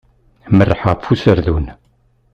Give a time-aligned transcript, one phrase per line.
[0.57, 1.65] Merreḥ ɣef userdun.